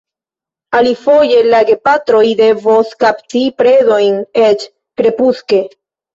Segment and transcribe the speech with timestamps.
[0.77, 5.63] Alifoje la gepatroj devos kapti predojn eĉ krepuske.